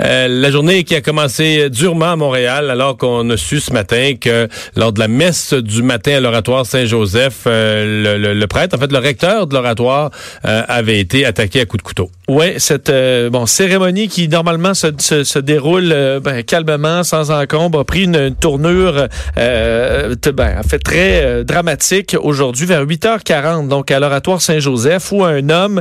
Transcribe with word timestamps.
Euh, 0.00 0.28
la 0.28 0.50
journée 0.50 0.84
qui 0.84 0.94
a 0.94 1.00
commencé 1.00 1.70
durement 1.70 2.12
à 2.12 2.16
Montréal, 2.16 2.70
alors 2.70 2.96
qu'on 2.96 3.28
a 3.30 3.36
su 3.36 3.60
ce 3.60 3.72
matin 3.72 4.14
que 4.20 4.48
lors 4.76 4.92
de 4.92 5.00
la 5.00 5.08
messe 5.08 5.54
du 5.54 5.82
matin 5.82 6.16
à 6.16 6.20
l'oratoire 6.20 6.66
Saint-Joseph, 6.66 7.44
euh, 7.46 8.34
le, 8.34 8.46
prêtre, 8.46 8.76
en 8.76 8.78
fait 8.80 8.92
le 8.92 8.98
recteur 8.98 9.46
de 9.46 9.54
l'oratoire, 9.54 10.10
euh, 10.44 10.62
avait 10.68 11.00
été 11.00 11.24
attaqué 11.24 11.60
à 11.60 11.66
coups 11.66 11.82
de 11.82 11.86
couteau. 11.86 12.10
Oui, 12.28 12.54
cette 12.58 12.92
bon 13.30 13.46
cérémonie 13.46 14.08
qui 14.08 14.28
normalement 14.28 14.74
se, 14.74 15.38
déroule 15.38 16.20
ben, 16.22 16.42
calmement, 16.42 17.02
sans 17.02 17.30
encombre, 17.30 17.80
a 17.80 17.84
pris 17.84 18.04
une, 18.04 18.16
une 18.16 18.34
tournure 18.34 19.08
ben, 19.36 20.58
en 20.58 20.68
fait 20.68 20.78
très 20.78 21.44
dramatique 21.44 22.16
aujourd'hui 22.20 22.66
vers 22.66 22.84
8h40, 22.84 23.68
donc 23.68 23.90
à 23.90 23.98
l'oratoire 23.98 24.42
Saint-Joseph, 24.42 25.10
où 25.12 25.24
un 25.24 25.48
homme 25.48 25.80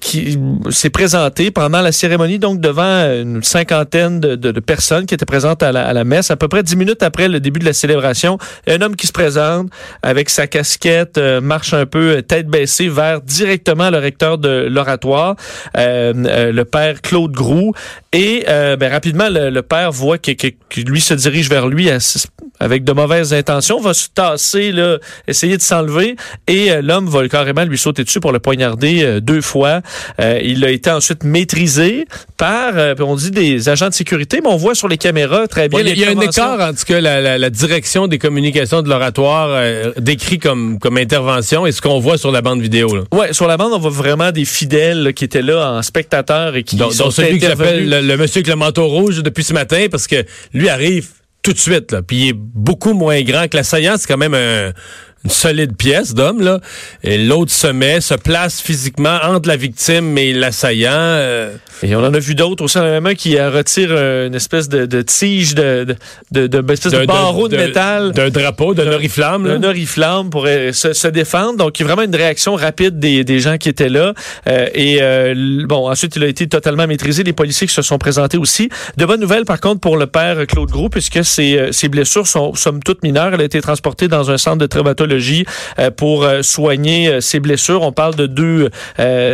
qui 0.00 0.38
s'est 0.70 0.90
présenté 0.90 1.50
pendant 1.50 1.82
la 1.82 1.92
cérémonie, 1.92 2.38
donc 2.38 2.60
devant 2.60 2.82
une 2.82 3.29
cinquantaine 3.42 4.20
de, 4.20 4.36
de, 4.36 4.52
de, 4.52 4.60
personnes 4.60 5.06
qui 5.06 5.14
étaient 5.14 5.24
présentes 5.24 5.62
à 5.62 5.72
la, 5.72 5.86
à 5.86 5.92
la, 5.92 6.04
messe. 6.04 6.30
À 6.30 6.36
peu 6.36 6.48
près 6.48 6.62
dix 6.62 6.76
minutes 6.76 7.02
après 7.02 7.28
le 7.28 7.40
début 7.40 7.60
de 7.60 7.64
la 7.64 7.72
célébration, 7.72 8.38
un 8.66 8.80
homme 8.82 8.96
qui 8.96 9.06
se 9.06 9.12
présente 9.12 9.70
avec 10.02 10.30
sa 10.30 10.46
casquette, 10.46 11.18
euh, 11.18 11.40
marche 11.40 11.74
un 11.74 11.86
peu 11.86 12.16
euh, 12.16 12.22
tête 12.22 12.46
baissée 12.46 12.88
vers 12.88 13.20
directement 13.20 13.90
le 13.90 13.98
recteur 13.98 14.38
de 14.38 14.68
l'oratoire, 14.70 15.36
euh, 15.76 16.12
euh, 16.16 16.52
le 16.52 16.64
père 16.64 17.00
Claude 17.02 17.32
Groux. 17.32 17.72
Et 18.12 18.44
ben, 18.46 18.90
rapidement, 18.90 19.28
le, 19.28 19.50
le, 19.50 19.62
père 19.62 19.92
voit 19.92 20.18
que, 20.18 20.32
que, 20.32 20.48
que, 20.68 20.80
lui 20.80 21.00
se 21.00 21.14
dirige 21.14 21.48
vers 21.48 21.68
lui 21.68 21.88
avec 22.60 22.84
de 22.84 22.92
mauvaises 22.92 23.32
intentions, 23.34 23.80
va 23.80 23.94
se 23.94 24.08
tasser, 24.14 24.72
là, 24.72 24.98
essayer 25.26 25.56
de 25.56 25.62
s'enlever, 25.62 26.16
et 26.46 26.70
l'homme 26.82 27.08
va 27.08 27.26
carrément 27.28 27.64
lui 27.64 27.78
sauter 27.78 28.04
dessus 28.04 28.20
pour 28.20 28.32
le 28.32 28.38
poignarder 28.38 29.20
deux 29.20 29.40
fois. 29.40 29.80
il 30.18 30.64
a 30.64 30.70
été 30.70 30.90
ensuite 30.90 31.24
maîtrisé 31.24 32.06
par, 32.36 32.74
on 33.00 33.16
dit 33.16 33.30
des 33.30 33.68
agents 33.68 33.88
de 33.88 33.94
sécurité, 33.94 34.40
mais 34.42 34.50
on 34.50 34.56
voit 34.56 34.74
sur 34.74 34.88
les 34.88 34.98
caméras 34.98 35.48
très 35.48 35.68
bien. 35.68 35.80
il 35.80 35.98
y 35.98 36.04
a 36.04 36.10
un 36.10 36.20
écart 36.20 36.60
en 36.60 36.72
tout 36.72 36.84
cas 36.86 37.00
la, 37.00 37.20
la, 37.20 37.38
la 37.38 37.50
direction 37.50 38.06
des 38.06 38.18
communications 38.18 38.82
de 38.82 38.88
l'oratoire 38.88 39.48
euh, 39.50 39.92
décrit 39.98 40.38
comme 40.38 40.78
comme 40.78 40.96
intervention 40.96 41.66
et 41.66 41.72
ce 41.72 41.80
qu'on 41.80 41.98
voit 41.98 42.18
sur 42.18 42.30
la 42.30 42.42
bande 42.42 42.60
vidéo. 42.60 42.94
Là. 42.94 43.02
Ouais, 43.12 43.32
sur 43.32 43.46
la 43.46 43.56
bande 43.56 43.72
on 43.72 43.78
voit 43.78 43.90
vraiment 43.90 44.32
des 44.32 44.44
fidèles 44.44 45.02
là, 45.02 45.12
qui 45.12 45.24
étaient 45.24 45.42
là 45.42 45.72
en 45.72 45.82
spectateurs 45.82 46.56
et 46.56 46.62
qui 46.62 46.76
donc, 46.76 46.92
sont 46.92 47.10
celui 47.10 47.38
qui 47.38 47.46
s'appelle 47.46 47.88
le, 47.88 48.00
le, 48.00 48.16
monsieur 48.16 48.38
avec 48.40 48.48
le 48.48 48.56
manteau 48.56 48.86
rouge 48.86 49.22
depuis 49.22 49.44
ce 49.44 49.52
matin 49.52 49.86
parce 49.90 50.06
que 50.06 50.24
lui 50.52 50.68
arrive 50.68 51.08
tout 51.42 51.52
de 51.52 51.58
suite 51.58 51.92
là, 51.92 52.02
puis 52.02 52.16
il 52.16 52.28
est 52.28 52.36
beaucoup 52.36 52.92
moins 52.92 53.20
grand 53.22 53.48
que 53.48 53.56
l'assaillant, 53.56 53.96
c'est 53.98 54.06
quand 54.06 54.18
même 54.18 54.34
un 54.34 54.72
une 55.24 55.30
solide 55.30 55.76
pièce 55.76 56.14
d'homme 56.14 56.40
là. 56.40 56.60
Et 57.04 57.18
l'autre 57.18 57.52
se 57.52 57.66
met 57.66 58.00
se 58.00 58.14
place 58.14 58.60
physiquement 58.60 59.18
entre 59.22 59.48
la 59.48 59.56
victime 59.56 60.16
et 60.16 60.32
l'assaillant 60.32 60.90
euh... 60.92 61.54
et 61.82 61.94
on 61.94 62.00
en 62.00 62.14
a 62.14 62.18
vu 62.18 62.34
d'autres 62.34 62.64
aussi 62.64 62.78
un 62.78 63.04
un 63.04 63.14
qui 63.14 63.40
retire 63.40 63.92
une 63.92 64.34
espèce 64.34 64.68
de, 64.68 64.86
de 64.86 65.02
tige 65.02 65.54
de 65.54 65.84
de, 66.30 66.46
de, 66.46 66.46
de, 66.46 66.72
espèce 66.72 66.92
de, 66.92 67.04
barreau 67.04 67.48
de, 67.48 67.56
métal. 67.56 68.12
d'un 68.12 68.30
drapeau 68.30 68.72
d'un 68.74 68.90
oriflamme 68.92 69.44
d'un 69.44 69.68
oriflamme 69.68 70.30
pour 70.30 70.46
se, 70.46 70.92
se, 70.92 71.08
défendre. 71.08 71.56
Donc 71.58 71.78
il 71.78 71.82
y 71.82 71.84
a 71.84 71.86
vraiment 71.88 72.06
une 72.06 72.16
réaction 72.16 72.54
rapide 72.54 72.98
des, 72.98 73.24
des 73.24 73.40
gens 73.40 73.58
qui 73.58 73.68
étaient 73.68 73.88
là. 73.88 74.14
Euh, 74.46 74.68
et 74.74 74.98
euh, 75.00 75.64
bon 75.66 75.90
ensuite 75.90 76.16
il 76.16 76.24
a 76.24 76.28
été 76.28 76.46
totalement 76.46 76.86
maîtrisé. 76.86 77.24
Les 77.24 77.32
policiers 77.32 77.66
qui 77.66 77.74
se 77.74 77.82
sont 77.82 77.98
présentés 77.98 78.38
aussi. 78.38 78.70
De 78.96 79.04
bonnes 79.04 79.20
nouvelles 79.20 79.44
par 79.44 79.60
contre 79.60 79.80
pour 79.80 79.96
le 79.96 80.06
père 80.06 80.46
Claude 80.46 80.70
Gros 80.70 80.88
puisque 80.88 81.24
ses, 81.24 81.72
ses 81.72 81.88
blessures 81.88 82.26
sont 82.26 82.54
somme 82.54 82.82
toute 82.82 83.02
mineures. 83.02 83.34
Elle 83.34 83.40
a 83.40 83.44
été 83.44 83.60
transportée 83.60 84.08
dans 84.08 84.30
un 84.30 84.38
centre 84.38 84.58
de 84.58 84.66
traumatologie 84.66 85.09
pour 85.96 86.26
soigner 86.42 87.20
ses 87.20 87.40
blessures. 87.40 87.82
On 87.82 87.92
parle 87.92 88.14
de 88.14 88.26
deux, 88.26 88.70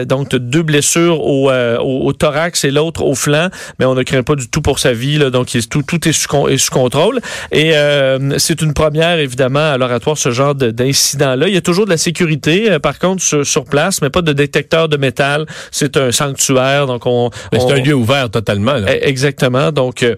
donc 0.05 0.31
de 0.31 0.39
deux 0.39 0.63
blessures 0.63 1.21
au, 1.21 1.51
au, 1.51 2.07
au 2.07 2.13
thorax 2.13 2.65
et 2.65 2.71
l'autre 2.71 3.03
au 3.03 3.15
flanc, 3.15 3.49
mais 3.79 3.85
on 3.85 3.95
ne 3.95 4.03
craint 4.03 4.23
pas 4.23 4.35
du 4.35 4.49
tout 4.49 4.63
pour 4.63 4.79
sa 4.79 4.93
vie. 4.93 5.19
Là, 5.19 5.31
donc 5.31 5.49
tout, 5.71 5.83
tout 5.83 6.09
est, 6.09 6.13
sous, 6.13 6.49
est 6.49 6.59
sous 6.59 6.71
contrôle. 6.71 7.21
Et 7.53 7.77
euh, 7.77 8.39
c'est 8.39 8.63
une 8.63 8.75
première, 8.75 9.19
évidemment, 9.19 9.73
à 9.73 9.79
l'oratoire, 9.79 10.19
ce 10.19 10.31
genre 10.31 10.55
d'incident-là. 10.55 11.49
Il 11.49 11.55
y 11.55 11.57
a 11.57 11.63
toujours 11.63 11.85
de 11.85 11.91
la 11.91 11.97
sécurité, 11.97 12.71
euh, 12.71 12.79
par 12.79 12.99
contre, 12.99 13.23
sur, 13.23 13.47
sur, 13.47 13.65
place, 13.65 14.01
mais 14.03 14.11
pas 14.11 14.23
de 14.23 14.33
détecteur 14.33 14.89
de 14.89 14.97
métal. 14.97 15.47
C'est 15.71 15.97
un 15.97 16.13
sanctuaire, 16.13 16.87
donc 16.87 17.07
on... 17.07 17.31
C'est 17.53 17.73
un 17.73 17.81
lieu 17.81 17.95
ouvert 17.95 18.31
totalement. 18.31 18.75
Là. 18.75 19.05
Exactement. 19.07 19.73
Donc, 19.73 20.03
euh, 20.03 20.15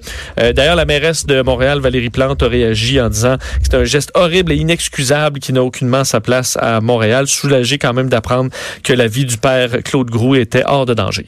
d'ailleurs, 0.52 0.76
la 0.76 0.84
mairesse 0.84 1.24
de 1.24 1.40
Montréal, 1.42 1.80
Valérie 1.80 2.10
Plante, 2.10 2.42
a 2.42 2.48
réagi 2.48 3.00
en 3.00 3.08
disant 3.08 3.36
que 3.36 3.42
c'est 3.62 3.74
un 3.74 3.84
geste 3.84 4.10
horrible 4.14 4.52
et 4.52 4.56
inexcusable 4.56 5.40
qui 5.40 5.47
n'a 5.52 5.62
aucunement 5.62 6.04
sa 6.04 6.20
place 6.20 6.56
à 6.60 6.80
Montréal. 6.80 7.26
Soulagé 7.26 7.78
quand 7.78 7.92
même 7.92 8.08
d'apprendre 8.08 8.50
que 8.82 8.92
la 8.92 9.06
vie 9.06 9.24
du 9.24 9.36
père 9.36 9.82
Claude 9.84 10.10
Groux 10.10 10.34
était 10.34 10.64
hors 10.66 10.86
de 10.86 10.94
danger. 10.94 11.26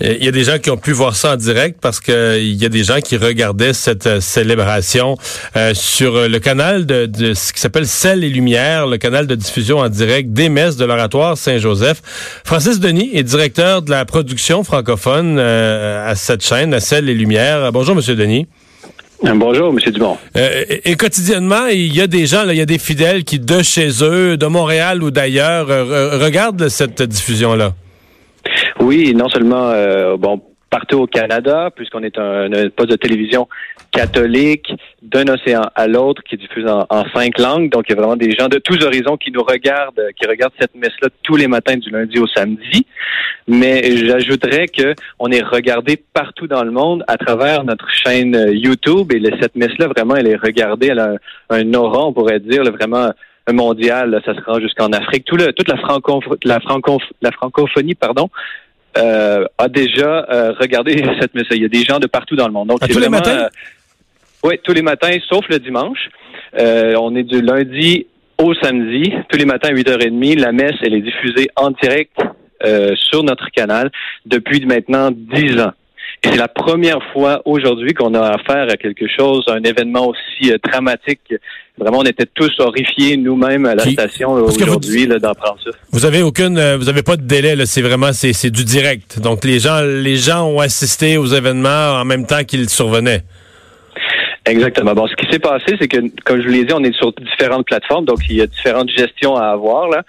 Il 0.00 0.24
y 0.24 0.28
a 0.28 0.32
des 0.32 0.44
gens 0.44 0.58
qui 0.58 0.70
ont 0.70 0.76
pu 0.76 0.92
voir 0.92 1.16
ça 1.16 1.32
en 1.32 1.36
direct 1.36 1.78
parce 1.80 2.00
que 2.00 2.38
il 2.38 2.54
y 2.54 2.64
a 2.64 2.68
des 2.68 2.84
gens 2.84 3.00
qui 3.00 3.16
regardaient 3.16 3.72
cette 3.72 4.06
euh, 4.06 4.20
célébration 4.20 5.16
euh, 5.56 5.74
sur 5.74 6.28
le 6.28 6.38
canal 6.38 6.86
de, 6.86 7.34
ce 7.34 7.52
qui 7.52 7.60
s'appelle 7.60 7.86
Celle 7.86 8.24
et 8.24 8.28
Lumière, 8.28 8.86
le 8.86 8.98
canal 8.98 9.26
de 9.26 9.34
diffusion 9.34 9.78
en 9.78 9.88
direct 9.88 10.32
des 10.32 10.48
messes 10.48 10.76
de 10.76 10.84
l'oratoire 10.84 11.36
Saint-Joseph. 11.36 12.02
Francis 12.44 12.80
Denis 12.80 13.10
est 13.12 13.22
directeur 13.22 13.82
de 13.82 13.90
la 13.90 14.04
production 14.04 14.64
francophone 14.64 15.36
euh, 15.38 16.10
à 16.10 16.14
cette 16.14 16.44
chaîne, 16.44 16.74
à 16.74 16.80
Celle 16.80 17.08
et 17.08 17.14
Lumière. 17.14 17.72
Bonjour, 17.72 17.94
Monsieur 17.94 18.16
Denis. 18.16 18.46
Bonjour, 19.24 19.68
M. 19.68 19.78
Dumont. 19.92 20.18
Euh, 20.36 20.64
et, 20.84 20.96
quotidiennement, 20.96 21.66
il 21.66 21.94
y 21.94 22.00
a 22.00 22.06
des 22.06 22.26
gens, 22.26 22.44
là, 22.44 22.52
il 22.52 22.58
y 22.58 22.62
a 22.62 22.66
des 22.66 22.78
fidèles 22.78 23.22
qui, 23.24 23.38
de 23.38 23.62
chez 23.62 23.88
eux, 24.02 24.36
de 24.36 24.46
Montréal 24.46 25.02
ou 25.02 25.10
d'ailleurs, 25.10 25.70
euh, 25.70 26.18
regardent 26.18 26.68
cette 26.68 27.02
diffusion-là. 27.02 27.72
Oui, 28.80 29.14
non 29.14 29.28
seulement, 29.28 29.70
euh, 29.70 30.16
bon, 30.16 30.42
partout 30.72 31.00
au 31.00 31.06
Canada, 31.06 31.68
puisqu'on 31.76 32.02
est 32.02 32.18
un, 32.18 32.48
poste 32.74 32.90
de 32.90 32.96
télévision 32.96 33.46
catholique 33.90 34.72
d'un 35.02 35.28
océan 35.28 35.64
à 35.74 35.86
l'autre 35.86 36.22
qui 36.22 36.38
diffuse 36.38 36.66
en, 36.66 36.86
en, 36.88 37.04
cinq 37.14 37.38
langues. 37.38 37.70
Donc, 37.70 37.84
il 37.86 37.90
y 37.90 37.92
a 37.92 38.00
vraiment 38.00 38.16
des 38.16 38.32
gens 38.32 38.48
de 38.48 38.56
tous 38.56 38.82
horizons 38.82 39.18
qui 39.18 39.30
nous 39.30 39.42
regardent, 39.42 40.02
qui 40.16 40.26
regardent 40.26 40.54
cette 40.58 40.74
messe-là 40.74 41.08
tous 41.22 41.36
les 41.36 41.46
matins 41.46 41.76
du 41.76 41.90
lundi 41.90 42.18
au 42.18 42.26
samedi. 42.26 42.86
Mais 43.46 43.82
j'ajouterais 43.98 44.66
que 44.68 44.94
on 45.18 45.30
est 45.30 45.42
regardé 45.42 46.02
partout 46.14 46.46
dans 46.46 46.64
le 46.64 46.70
monde 46.70 47.04
à 47.06 47.18
travers 47.18 47.64
notre 47.64 47.90
chaîne 47.90 48.34
YouTube 48.50 49.12
et 49.12 49.20
cette 49.42 49.56
messe-là, 49.56 49.88
vraiment, 49.88 50.16
elle 50.16 50.28
est 50.28 50.36
regardée, 50.36 50.86
elle 50.86 51.00
a 51.00 51.16
un, 51.50 51.74
aura, 51.74 52.06
on 52.06 52.14
pourrait 52.14 52.40
dire, 52.40 52.64
là, 52.64 52.70
vraiment 52.70 53.10
mondial, 53.52 54.22
ça 54.24 54.34
se 54.34 54.40
rend 54.40 54.60
jusqu'en 54.60 54.90
Afrique. 54.92 55.24
Toute 55.24 55.68
la, 55.68 55.76
franco, 55.76 56.22
la, 56.44 56.60
la 57.20 57.32
francophonie, 57.32 57.94
pardon, 57.94 58.30
euh, 58.96 59.44
a 59.58 59.68
déjà 59.68 60.26
euh, 60.30 60.52
regardé 60.58 61.02
cette 61.20 61.34
messe. 61.34 61.46
Il 61.50 61.62
y 61.62 61.64
a 61.64 61.68
des 61.68 61.84
gens 61.84 61.98
de 61.98 62.06
partout 62.06 62.36
dans 62.36 62.46
le 62.46 62.52
monde. 62.52 62.68
Donc, 62.68 62.80
tous 62.88 62.98
les 62.98 63.08
matins? 63.08 63.44
Euh, 63.44 63.48
oui, 64.44 64.58
tous 64.62 64.72
les 64.72 64.82
matins, 64.82 65.16
sauf 65.28 65.48
le 65.48 65.58
dimanche. 65.58 66.10
Euh, 66.58 66.94
on 67.00 67.14
est 67.14 67.22
du 67.22 67.40
lundi 67.40 68.06
au 68.38 68.54
samedi, 68.54 69.12
tous 69.28 69.38
les 69.38 69.44
matins 69.44 69.68
à 69.68 69.72
8h30. 69.72 70.40
La 70.40 70.52
messe, 70.52 70.74
elle 70.82 70.94
est 70.94 71.00
diffusée 71.00 71.48
en 71.56 71.70
direct 71.70 72.16
euh, 72.64 72.94
sur 72.96 73.22
notre 73.22 73.50
canal 73.50 73.90
depuis 74.26 74.64
maintenant 74.66 75.10
10 75.12 75.60
ans. 75.60 75.72
Et 76.22 76.28
c'est 76.28 76.36
la 76.36 76.48
première 76.48 77.00
fois 77.12 77.42
aujourd'hui 77.44 77.94
qu'on 77.94 78.14
a 78.14 78.34
affaire 78.34 78.68
à 78.70 78.76
quelque 78.76 79.06
chose, 79.08 79.44
un 79.48 79.62
événement 79.62 80.08
aussi 80.08 80.52
euh, 80.52 80.58
dramatique. 80.62 81.34
Vraiment, 81.78 81.98
on 81.98 82.04
était 82.04 82.26
tous 82.26 82.52
horrifiés 82.60 83.16
nous-mêmes 83.16 83.66
à 83.66 83.74
la 83.74 83.82
Qui... 83.82 83.92
station 83.92 84.30
aujourd'hui 84.32 85.06
d'apprendre 85.06 85.58
ça. 85.64 85.70
Vous 85.90 86.04
avez 86.04 86.22
aucune, 86.22 86.58
euh, 86.58 86.76
vous 86.76 86.88
avez 86.88 87.02
pas 87.02 87.16
de 87.16 87.22
délai. 87.22 87.54
C'est 87.66 87.82
vraiment, 87.82 88.12
c'est 88.12 88.50
du 88.50 88.64
direct. 88.64 89.20
Donc 89.20 89.44
les 89.44 89.58
gens, 89.58 89.80
les 89.80 90.16
gens 90.16 90.46
ont 90.46 90.60
assisté 90.60 91.16
aux 91.16 91.26
événements 91.26 92.00
en 92.00 92.04
même 92.04 92.26
temps 92.26 92.44
qu'ils 92.44 92.68
survenaient. 92.68 93.22
Exactement. 94.44 94.94
Bon, 94.94 95.06
ce 95.06 95.14
qui 95.14 95.30
s'est 95.30 95.38
passé, 95.38 95.76
c'est 95.80 95.88
que, 95.88 95.98
comme 96.24 96.40
je 96.40 96.46
vous 96.46 96.52
l'ai 96.52 96.64
dit, 96.64 96.72
on 96.72 96.82
est 96.82 96.94
sur 96.94 97.12
différentes 97.12 97.66
plateformes, 97.66 98.04
donc 98.04 98.18
il 98.28 98.36
y 98.36 98.40
a 98.42 98.46
différentes 98.46 98.90
gestions 98.90 99.36
à 99.36 99.46
avoir 99.46 99.88
là. 99.88 100.02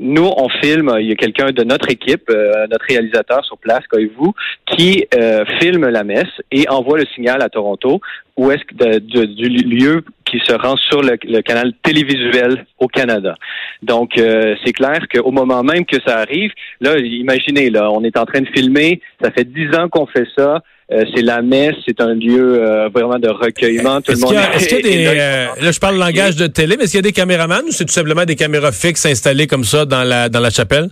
Nous, 0.00 0.28
on 0.36 0.48
filme, 0.48 0.92
il 0.98 1.06
y 1.08 1.12
a 1.12 1.14
quelqu'un 1.14 1.52
de 1.52 1.62
notre 1.62 1.88
équipe, 1.88 2.28
euh, 2.28 2.66
notre 2.68 2.84
réalisateur 2.86 3.44
sur 3.44 3.58
place, 3.58 3.82
vous, 4.16 4.34
qui 4.66 5.06
euh, 5.14 5.44
filme 5.60 5.88
la 5.88 6.02
messe 6.02 6.42
et 6.50 6.68
envoie 6.68 6.98
le 6.98 7.06
signal 7.14 7.40
à 7.42 7.48
Toronto, 7.48 8.00
où 8.36 8.50
est-ce 8.50 8.64
que 8.64 8.98
du 8.98 9.48
lieu 9.48 10.04
qui 10.24 10.40
se 10.40 10.52
rend 10.52 10.76
sur 10.76 11.00
le, 11.00 11.16
le, 11.22 11.42
canal 11.42 11.72
télévisuel 11.82 12.66
au 12.80 12.88
Canada. 12.88 13.34
Donc, 13.82 14.18
euh, 14.18 14.56
c'est 14.64 14.72
clair 14.72 15.06
qu'au 15.12 15.30
moment 15.30 15.62
même 15.62 15.84
que 15.84 16.00
ça 16.04 16.18
arrive, 16.18 16.50
là, 16.80 16.98
imaginez, 16.98 17.70
là, 17.70 17.90
on 17.92 18.02
est 18.02 18.16
en 18.16 18.24
train 18.24 18.40
de 18.40 18.48
filmer, 18.48 19.00
ça 19.22 19.30
fait 19.30 19.44
dix 19.44 19.68
ans 19.76 19.88
qu'on 19.88 20.06
fait 20.06 20.26
ça, 20.36 20.62
c'est 20.90 21.22
la 21.22 21.42
messe, 21.42 21.74
c'est 21.86 22.00
un 22.00 22.14
lieu 22.14 22.60
vraiment 22.94 23.18
de 23.18 23.28
recueillement. 23.28 24.00
Tout 24.00 24.12
le 24.12 24.16
Est-ce 24.16 24.20
monde 24.20 24.32
qu'il 24.32 24.40
y 24.40 24.44
a, 24.44 24.54
est-ce 24.54 24.68
qu'il 24.68 24.76
y 24.76 24.80
a 24.80 24.82
des, 24.96 25.04
là. 25.04 25.10
euh, 25.10 25.46
là, 25.62 25.70
je 25.72 25.80
parle 25.80 25.96
langage 25.98 26.36
de 26.36 26.46
télé, 26.46 26.76
mais 26.76 26.84
est-ce 26.84 26.92
qu'il 26.92 26.98
y 26.98 27.06
a 27.06 27.10
des 27.10 27.12
caméramans 27.12 27.62
ou 27.66 27.70
c'est 27.72 27.84
tout 27.84 27.92
simplement 27.92 28.24
des 28.24 28.36
caméras 28.36 28.72
fixes 28.72 29.06
installées 29.06 29.46
comme 29.46 29.64
ça 29.64 29.84
dans 29.84 30.02
la, 30.04 30.28
dans 30.28 30.40
la 30.40 30.50
chapelle? 30.50 30.88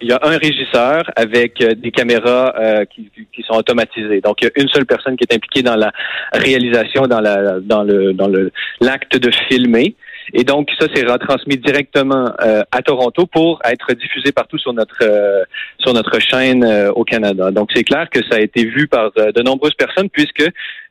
Il 0.00 0.08
y 0.08 0.12
a 0.12 0.18
un 0.22 0.36
régisseur 0.36 1.04
avec 1.14 1.60
euh, 1.60 1.74
des 1.76 1.92
caméras 1.92 2.52
euh, 2.58 2.84
qui, 2.92 3.08
qui 3.14 3.42
sont 3.44 3.54
automatisées. 3.54 4.20
Donc, 4.20 4.38
il 4.42 4.46
y 4.46 4.48
a 4.48 4.50
une 4.60 4.68
seule 4.68 4.84
personne 4.84 5.16
qui 5.16 5.24
est 5.30 5.34
impliquée 5.34 5.62
dans 5.62 5.76
la 5.76 5.92
réalisation, 6.32 7.02
dans 7.06 7.20
la 7.20 7.60
dans 7.60 7.84
le 7.84 8.12
dans 8.12 8.26
le 8.26 8.50
l'acte 8.80 9.16
de 9.16 9.30
filmer. 9.48 9.94
Et 10.34 10.44
donc, 10.44 10.68
ça, 10.78 10.86
c'est 10.94 11.04
retransmis 11.04 11.56
directement 11.56 12.32
euh, 12.42 12.62
à 12.70 12.82
Toronto 12.82 13.26
pour 13.26 13.60
être 13.64 13.92
diffusé 13.94 14.32
partout 14.32 14.58
sur 14.58 14.72
notre 14.72 14.98
euh, 15.02 15.42
sur 15.78 15.92
notre 15.92 16.18
chaîne 16.20 16.64
euh, 16.64 16.90
au 16.92 17.04
Canada. 17.04 17.50
Donc, 17.50 17.70
c'est 17.74 17.84
clair 17.84 18.08
que 18.10 18.20
ça 18.30 18.36
a 18.36 18.40
été 18.40 18.64
vu 18.64 18.86
par 18.88 19.10
euh, 19.18 19.32
de 19.32 19.42
nombreuses 19.42 19.74
personnes 19.74 20.08
puisque 20.10 20.44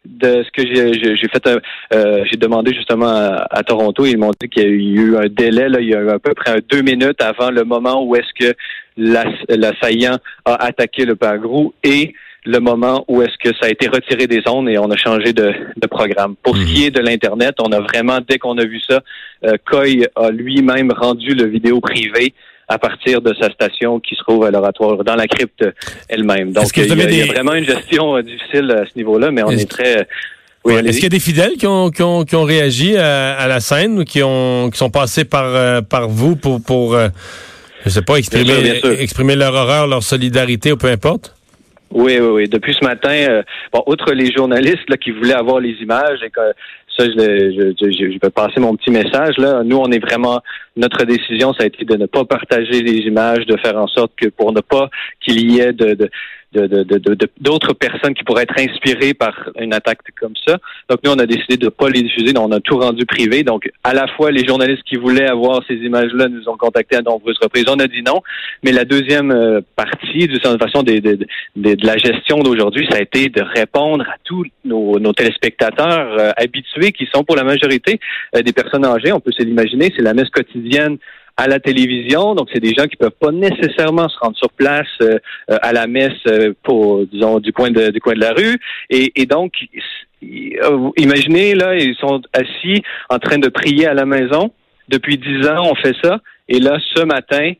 de 0.05 0.43
ce 0.43 0.49
que 0.51 0.65
j'ai 0.65 1.27
fait, 1.27 1.47
un- 1.47 1.59
euh, 1.93 2.23
j'ai 2.29 2.37
demandé 2.37 2.73
justement 2.73 3.05
à, 3.49 3.61
Toronto, 3.63 4.05
ils 4.05 4.17
m'ont 4.17 4.31
dit 4.41 4.49
qu'il 4.49 4.63
y 4.63 4.65
a 4.65 4.69
eu 4.69 5.15
un 5.17 5.27
délai, 5.29 5.69
là, 5.69 5.79
il 5.79 5.89
y 5.89 5.95
a 5.95 5.99
eu 6.01 6.09
à 6.09 6.17
peu 6.19 6.33
près 6.33 6.59
deux 6.69 6.81
minutes 6.81 7.21
avant 7.21 7.51
le 7.51 7.63
moment 7.63 8.03
où 8.03 8.15
est-ce 8.15 8.33
que 8.47 8.53
l'ass- 8.97 9.45
l'assaillant 9.47 10.17
a 10.45 10.55
attaqué 10.65 11.05
le 11.05 11.15
père 11.15 11.37
Grou 11.37 11.73
et 11.83 12.13
le 12.43 12.59
moment 12.59 13.05
où 13.07 13.21
est-ce 13.21 13.37
que 13.37 13.55
ça 13.59 13.67
a 13.67 13.69
été 13.69 13.87
retiré 13.87 14.25
des 14.27 14.41
ondes 14.47 14.67
et 14.69 14.77
on 14.79 14.89
a 14.89 14.97
changé 14.97 15.31
de, 15.33 15.53
de 15.77 15.87
programme. 15.87 16.35
Pour 16.41 16.57
ce 16.57 16.63
qui 16.65 16.85
est 16.85 16.91
de 16.91 16.99
l'Internet, 16.99 17.55
on 17.59 17.71
a 17.71 17.79
vraiment, 17.79 18.17
dès 18.27 18.39
qu'on 18.39 18.57
a 18.57 18.65
vu 18.65 18.79
ça, 18.89 19.01
euh, 19.45 19.53
Coy 19.69 20.07
a 20.15 20.29
lui-même 20.31 20.91
rendu 20.91 21.35
le 21.35 21.45
vidéo 21.45 21.79
privé 21.79 22.33
à 22.67 22.79
partir 22.79 23.21
de 23.21 23.33
sa 23.39 23.51
station 23.51 23.99
qui 23.99 24.15
se 24.15 24.21
trouve 24.23 24.43
à 24.45 24.49
l'oratoire, 24.51 25.03
dans 25.03 25.15
la 25.15 25.27
crypte 25.27 25.65
elle-même. 26.09 26.51
Donc, 26.53 26.65
il 26.75 26.85
y, 26.85 26.89
a, 26.89 26.93
avez 26.93 27.03
il 27.03 27.17
y 27.17 27.21
a 27.21 27.25
des- 27.25 27.31
vraiment 27.31 27.53
une 27.53 27.65
gestion 27.65 28.15
euh, 28.17 28.21
difficile 28.23 28.71
à 28.71 28.85
ce 28.85 28.91
niveau-là, 28.95 29.29
mais 29.29 29.43
on 29.43 29.51
est, 29.51 29.69
très... 29.69 30.07
Oui, 30.63 30.73
Ouais. 30.73 30.79
allez-y. 30.79 30.89
Est-ce 30.89 30.95
qu'il 30.97 31.03
y 31.05 31.07
a 31.07 31.09
des 31.09 31.19
fidèles 31.19 31.53
qui 31.57 31.67
ont, 31.67 31.89
qui 31.89 32.01
ont, 32.03 32.23
qui 32.23 32.35
ont 32.35 32.43
réagi 32.43 32.95
à, 32.97 33.33
à 33.33 33.47
la 33.47 33.59
scène 33.59 33.99
ou 33.99 34.03
qui 34.03 34.21
ont 34.23 34.69
qui 34.71 34.77
sont 34.77 34.89
passés 34.91 35.25
par 35.25 35.45
euh, 35.45 35.81
par 35.81 36.07
vous 36.07 36.35
pour 36.35 36.61
pour 36.63 36.93
euh, 36.93 37.07
je 37.83 37.89
sais 37.89 38.03
pas 38.03 38.17
exprimer 38.17 38.43
Bien 38.45 38.53
sûr, 38.55 38.63
bien 38.63 38.79
sûr. 38.79 38.91
exprimer 39.01 39.35
leur 39.35 39.53
horreur, 39.55 39.87
leur 39.87 40.03
solidarité 40.03 40.71
ou 40.71 40.77
peu 40.77 40.87
importe? 40.87 41.35
Oui, 41.93 42.17
oui, 42.19 42.27
oui. 42.27 42.47
Depuis 42.47 42.73
ce 42.73 42.85
matin, 42.85 43.11
euh, 43.11 43.43
bon, 43.73 43.83
outre 43.87 44.13
les 44.13 44.31
journalistes 44.31 44.89
là, 44.89 44.97
qui 44.97 45.11
voulaient 45.11 45.33
avoir 45.33 45.59
les 45.59 45.75
images, 45.81 46.19
et 46.23 46.29
que 46.29 46.41
ça, 46.97 47.05
je, 47.05 47.73
je, 47.79 47.91
je, 47.91 48.11
je 48.11 48.19
vais 48.19 48.29
passer 48.29 48.59
mon 48.59 48.75
petit 48.75 48.91
message. 48.91 49.37
Là, 49.37 49.61
nous, 49.63 49.77
on 49.77 49.91
est 49.91 49.99
vraiment 49.99 50.41
notre 50.75 51.03
décision, 51.05 51.53
ça 51.53 51.63
a 51.63 51.67
été 51.67 51.83
de 51.83 51.95
ne 51.95 52.05
pas 52.05 52.23
partager 52.25 52.81
les 52.81 52.99
images, 53.07 53.45
de 53.45 53.57
faire 53.57 53.77
en 53.77 53.87
sorte 53.87 54.13
que 54.15 54.27
pour 54.29 54.53
ne 54.53 54.61
pas 54.61 54.89
qu'il 55.21 55.51
y 55.51 55.59
ait 55.59 55.73
de, 55.73 55.93
de 55.93 56.09
de- 56.53 56.67
de- 56.67 56.83
de- 57.15 57.29
d'autres 57.39 57.73
personnes 57.73 58.13
qui 58.13 58.23
pourraient 58.23 58.43
être 58.43 58.59
inspirées 58.59 59.13
par 59.13 59.33
une 59.59 59.73
attaque 59.73 59.99
comme 60.19 60.33
ça. 60.45 60.57
Donc 60.89 60.99
nous, 61.03 61.11
on 61.11 61.19
a 61.19 61.25
décidé 61.25 61.57
de 61.57 61.65
ne 61.65 61.69
pas 61.69 61.89
les 61.89 62.01
diffuser, 62.01 62.33
donc 62.33 62.49
on 62.49 62.51
a 62.51 62.59
tout 62.59 62.77
rendu 62.77 63.05
privé. 63.05 63.43
Donc 63.43 63.69
à 63.83 63.93
la 63.93 64.07
fois 64.07 64.31
les 64.31 64.45
journalistes 64.45 64.83
qui 64.83 64.97
voulaient 64.97 65.29
avoir 65.29 65.61
ces 65.67 65.75
images-là 65.75 66.27
nous 66.27 66.47
ont 66.49 66.57
contactés 66.57 66.97
à 66.97 67.01
nombreuses 67.01 67.37
reprises. 67.41 67.65
On 67.69 67.79
a 67.79 67.87
dit 67.87 68.01
non, 68.05 68.21
mais 68.63 68.71
la 68.71 68.85
deuxième 68.85 69.31
euh, 69.31 69.61
partie, 69.75 70.27
de 70.27 70.37
toute 70.37 70.61
façon, 70.61 70.83
de 70.83 71.85
la 71.85 71.97
gestion 71.97 72.39
d'aujourd'hui, 72.39 72.87
ça 72.89 72.97
a 72.97 73.01
été 73.01 73.29
de 73.29 73.41
répondre 73.41 74.03
à 74.07 74.15
tous 74.23 74.45
nos, 74.65 74.99
nos 74.99 75.13
téléspectateurs 75.13 76.15
euh, 76.19 76.31
habitués 76.37 76.91
qui 76.91 77.07
sont 77.13 77.23
pour 77.23 77.35
la 77.35 77.43
majorité 77.43 77.99
euh, 78.35 78.41
des 78.41 78.53
personnes 78.53 78.85
âgées. 78.85 79.11
On 79.11 79.19
peut 79.19 79.31
se 79.31 79.43
l'imaginer, 79.43 79.91
c'est 79.95 80.03
la 80.03 80.13
messe 80.13 80.29
quotidienne 80.29 80.97
à 81.37 81.47
la 81.47 81.59
télévision, 81.59 82.35
donc 82.35 82.49
c'est 82.53 82.59
des 82.59 82.73
gens 82.73 82.85
qui 82.85 82.95
peuvent 82.95 83.11
pas 83.19 83.31
nécessairement 83.31 84.09
se 84.09 84.17
rendre 84.19 84.37
sur 84.37 84.51
place 84.51 84.87
euh, 85.01 85.17
euh, 85.49 85.57
à 85.61 85.73
la 85.73 85.87
messe 85.87 86.11
euh, 86.27 86.53
pour 86.63 87.05
disons 87.05 87.39
du 87.39 87.51
coin 87.53 87.71
de 87.71 87.89
du 87.89 87.99
coin 87.99 88.13
de 88.13 88.19
la 88.19 88.33
rue. 88.33 88.57
Et, 88.89 89.25
donc 89.25 89.53
imaginez 90.97 91.55
là 91.55 91.75
ils 91.75 91.95
sont 91.95 92.21
assis 92.33 92.83
en 93.09 93.17
train 93.17 93.37
de 93.37 93.49
prier 93.49 93.87
à 93.87 93.93
la 93.93 94.05
maison. 94.05 94.51
Depuis 94.89 95.17
dix 95.17 95.47
ans 95.47 95.63
on 95.71 95.75
fait 95.75 95.95
ça. 96.03 96.19
Et 96.47 96.59
là 96.59 96.77
ce 96.95 97.03
matin 97.03 97.53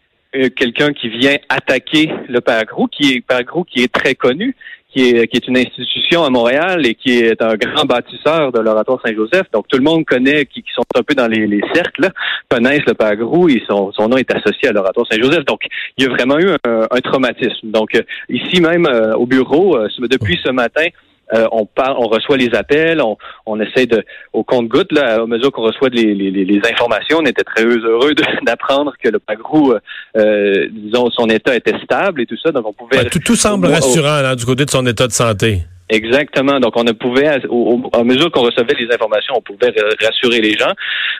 quelqu'un 0.56 0.94
qui 0.94 1.10
vient 1.10 1.38
attaquer 1.50 2.10
le 2.30 2.40
Père 2.40 2.64
qui 2.92 3.14
est 3.14 3.22
Père 3.22 3.42
qui 3.68 3.84
est 3.84 3.92
très 3.92 4.16
connu, 4.16 4.56
qui 4.94 5.10
est 5.10 5.28
qui 5.28 5.38
est 5.38 5.48
une 5.48 5.58
institution 5.58 6.24
à 6.24 6.30
Montréal 6.30 6.86
et 6.86 6.96
qui 6.96 7.20
est 7.20 7.42
un 7.42 7.56
grand 7.56 7.86
bâtisseur 7.86 8.52
de 8.52 8.60
l'oratoire 8.60 9.00
Saint-Joseph. 9.06 9.48
Donc 9.54 9.68
tout 9.68 9.78
le 9.78 9.84
monde 9.84 10.06
connaît, 10.06 10.46
qui, 10.46 10.62
qui 10.62 10.72
sont 10.74 10.84
un 10.96 11.04
peu 11.04 11.16
dans 11.16 11.28
les, 11.28 11.48
les 11.48 11.62
cercles, 11.74 12.10
connaissent 12.50 12.86
le 12.86 12.94
Père 12.94 13.16
Gros 13.16 13.48
et 13.50 13.62
son, 13.68 13.92
son 13.92 14.10
nom 14.10 14.18
est 14.18 14.34
associé 14.34 14.70
à 14.70 14.72
l'oratoire 14.72 15.08
Saint-Joseph. 15.10 15.46
Donc 15.46 15.62
il 15.98 16.04
y 16.04 16.08
a 16.08 16.10
vraiment 16.10 16.40
eu 16.40 16.50
un, 16.66 16.88
un 16.90 17.02
traumatisme. 17.02 17.72
Donc 17.72 17.96
euh, 17.96 18.02
ici 18.30 18.62
même 18.62 18.86
euh, 18.86 19.16
au 19.16 19.26
bureau, 19.26 19.78
euh, 19.78 19.88
depuis 20.10 20.40
ce 20.44 20.52
matin, 20.52 20.86
euh, 21.34 21.48
on 21.52 21.66
parle, 21.66 21.96
on 21.98 22.08
reçoit 22.08 22.38
les 22.38 22.54
appels, 22.54 23.02
on, 23.02 23.18
on 23.46 23.60
essaie 23.60 23.86
de, 23.86 24.04
au 24.34 24.44
compte-goutte, 24.44 24.92
là, 24.92 25.22
à 25.22 25.26
mesure 25.26 25.52
qu'on 25.52 25.64
reçoit 25.64 25.90
les, 25.90 26.14
les, 26.14 26.62
informations, 26.70 27.20
on 27.20 27.26
était 27.26 27.44
très 27.44 27.64
heureux 27.64 28.14
d'apprendre 28.46 28.94
que 29.02 29.10
le 29.10 29.20
Pagrou, 29.20 29.74
euh, 30.18 30.68
disons, 30.72 31.10
son 31.12 31.28
état 31.28 31.56
était 31.56 31.78
stable 31.84 32.22
et 32.22 32.26
tout 32.26 32.38
ça, 32.38 32.52
donc 32.52 32.66
on 32.68 32.74
pouvait... 32.74 33.04
Ouais, 33.04 33.10
tout, 33.10 33.20
tout 33.20 33.36
semble 33.36 33.68
rassurant 33.68 34.22
là, 34.22 34.36
du 34.36 34.46
côté 34.46 34.66
de 34.66 34.70
son 34.70 34.86
état 34.86 35.08
de 35.08 35.14
santé. 35.14 35.64
Exactement. 35.94 36.60
Donc, 36.62 36.74
on 36.78 36.86
ne 36.86 36.94
pouvait, 36.94 37.46
au- 37.50 37.82
au- 37.84 37.90
à 38.00 38.04
mesure 38.06 38.32
qu'on 38.32 38.44
recevait 38.44 38.76
les 38.80 38.90
informations, 38.94 39.34
on 39.38 39.42
pouvait 39.42 39.74
ra- 39.78 39.94
rassurer 40.08 40.40
les 40.40 40.54
gens, 40.54 40.72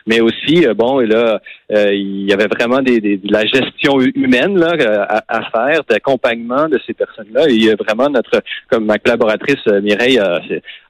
mais 0.06 0.20
aussi, 0.20 0.66
euh, 0.66 0.72
bon, 0.72 1.00
là, 1.00 1.40
euh, 1.72 1.92
il 1.92 2.24
y 2.28 2.32
avait 2.32 2.46
vraiment 2.46 2.80
des, 2.80 2.98
des- 3.00 3.18
de 3.18 3.30
la 3.30 3.44
gestion 3.44 4.00
hu- 4.00 4.12
humaine 4.16 4.58
là 4.58 4.72
euh, 4.80 5.04
à, 5.06 5.22
à 5.28 5.40
faire, 5.50 5.82
d'accompagnement 5.90 6.68
de 6.70 6.80
ces 6.86 6.94
personnes-là. 6.94 7.42
Et 7.50 7.68
euh, 7.68 7.76
vraiment, 7.86 8.08
notre, 8.08 8.42
comme 8.70 8.86
ma 8.86 8.98
collaboratrice 8.98 9.64
Mireille 9.82 10.18
a, 10.18 10.40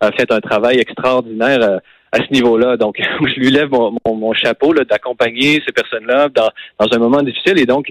a 0.00 0.12
fait 0.12 0.30
un 0.30 0.40
travail 0.40 0.78
extraordinaire. 0.78 1.80
à 2.14 2.18
ce 2.18 2.30
niveau-là. 2.30 2.76
Donc, 2.76 2.96
je 3.30 3.40
lui 3.40 3.50
lève 3.50 3.70
mon, 3.70 3.96
mon, 4.04 4.14
mon 4.14 4.32
chapeau 4.34 4.74
d'accompagner 4.74 5.62
ces 5.66 5.72
personnes-là 5.72 6.28
dans, 6.28 6.50
dans 6.78 6.94
un 6.94 6.98
moment 6.98 7.22
difficile. 7.22 7.58
Et 7.58 7.64
donc, 7.64 7.86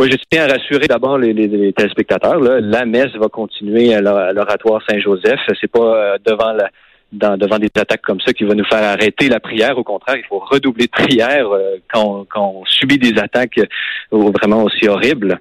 moi, 0.00 0.08
je 0.10 0.16
tiens 0.30 0.44
à 0.48 0.52
rassurer 0.54 0.86
d'abord 0.88 1.18
les, 1.18 1.34
les- 1.34 1.46
les 1.46 1.72
téléspectateurs. 1.74 2.40
Là, 2.40 2.58
la 2.58 2.86
messe 2.86 3.12
va 3.20 3.28
continuer 3.28 3.92
à 3.92 4.00
l'or- 4.00 4.16
à 4.16 4.32
l'oratoire 4.32 4.80
Saint-Joseph. 4.88 5.40
C'est 5.60 5.70
pas 5.70 5.94
euh, 5.94 6.16
devant 6.24 6.52
la, 6.52 6.70
dans- 7.12 7.36
devant 7.36 7.58
des 7.58 7.68
attaques 7.76 8.00
comme 8.00 8.20
ça 8.24 8.32
qui 8.32 8.44
va 8.44 8.54
nous 8.54 8.64
faire 8.64 8.82
arrêter 8.82 9.28
la 9.28 9.40
prière. 9.40 9.76
Au 9.76 9.84
contraire, 9.84 10.16
il 10.16 10.24
faut 10.26 10.38
redoubler 10.38 10.86
de 10.86 10.90
prière 10.90 11.48
euh, 11.52 11.76
quand, 11.92 12.24
quand 12.32 12.54
on 12.62 12.64
subit 12.64 12.96
des 12.98 13.18
attaques 13.20 13.58
euh, 13.58 14.30
vraiment 14.40 14.62
aussi 14.64 14.88
horribles. 14.88 15.38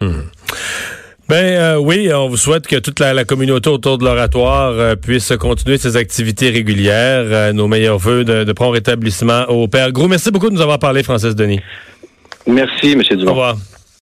Ben 0.00 1.44
euh, 1.44 1.76
oui, 1.76 2.10
on 2.12 2.26
vous 2.28 2.36
souhaite 2.36 2.66
que 2.66 2.74
toute 2.80 2.98
la, 2.98 3.14
la 3.14 3.24
communauté 3.24 3.70
autour 3.70 3.96
de 3.98 4.04
l'oratoire 4.04 4.96
puisse 4.96 5.32
continuer 5.36 5.78
ses 5.78 5.96
activités 5.96 6.50
régulières. 6.50 7.54
Nos 7.54 7.68
meilleurs 7.68 7.98
voeux 7.98 8.24
de, 8.24 8.42
de 8.42 8.52
prompt 8.52 8.70
rétablissement 8.72 9.44
au 9.48 9.68
Père 9.68 9.92
Gros. 9.92 10.08
Merci 10.08 10.32
beaucoup 10.32 10.48
de 10.48 10.54
nous 10.54 10.60
avoir 10.62 10.80
parlé, 10.80 11.04
Francis 11.04 11.36
Denis. 11.36 11.60
Merci, 12.48 12.92
M. 12.92 13.02
Au 13.12 13.14
Dumont. 13.14 13.30
revoir. 13.30 13.56